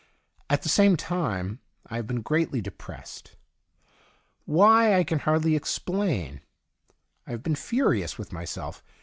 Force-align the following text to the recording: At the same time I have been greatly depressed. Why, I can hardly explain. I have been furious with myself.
At 0.49 0.63
the 0.63 0.67
same 0.69 0.97
time 0.97 1.59
I 1.85 1.97
have 1.97 2.07
been 2.07 2.23
greatly 2.23 2.59
depressed. 2.59 3.35
Why, 4.45 4.95
I 4.97 5.03
can 5.03 5.19
hardly 5.19 5.55
explain. 5.55 6.41
I 7.27 7.29
have 7.29 7.43
been 7.43 7.53
furious 7.53 8.17
with 8.17 8.33
myself. 8.33 8.81